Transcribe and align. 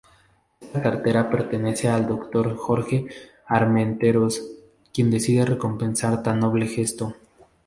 Esta 0.59 0.81
cartera 0.81 1.29
pertenece 1.29 1.87
al 1.87 2.07
doctor 2.07 2.57
Jorge 2.57 3.05
Armenteros, 3.45 4.41
quien 4.91 5.11
decide 5.11 5.45
recompensar 5.45 6.23
tan 6.23 6.39
noble 6.39 6.65
gesto. 6.65 7.13